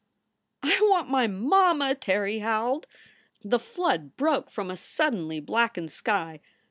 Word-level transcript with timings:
""I 0.63 0.79
want 0.89 1.09
my 1.11 1.27
mamma!" 1.27 1.93
Terry 1.93 2.39
howled. 2.39 2.87
The 3.43 3.59
flood 3.59 4.17
broke 4.17 4.49
from 4.49 4.71
a 4.71 4.75
suddenly 4.75 5.39
blackened 5.39 5.91
sky. 5.91 6.39